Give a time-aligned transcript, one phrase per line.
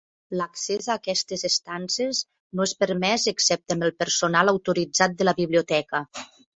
[0.37, 2.23] L'accés a aquestes estances
[2.61, 6.07] no és permès, excepte amb el personal autoritzat de la Biblioteca.